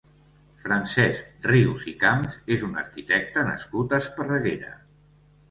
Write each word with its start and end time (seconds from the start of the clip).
Francesc 0.61 1.45
Rius 1.47 1.83
i 1.91 1.93
Camps 2.05 2.39
és 2.57 2.65
un 2.69 2.81
arquitecte 2.85 3.45
nascut 3.51 3.95
a 3.95 4.01
Esparreguera. 4.07 4.75